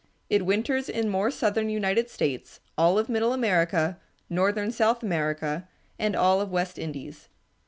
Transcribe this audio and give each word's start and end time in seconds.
It 0.31 0.47
winters 0.47 0.89
in 0.89 1.09
more 1.09 1.29
southern 1.29 1.69
United 1.69 2.09
States, 2.09 2.59
all 2.75 2.97
of 2.97 3.07
middle 3.07 3.33
America, 3.33 3.99
northern 4.31 4.71
South 4.71 5.03
America, 5.03 5.69
and 5.99 6.15
all 6.15 6.41
of 6.41 6.49
West 6.49 6.79
Indies. 6.79 7.29